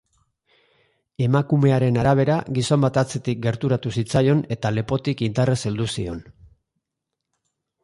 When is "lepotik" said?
4.79-5.25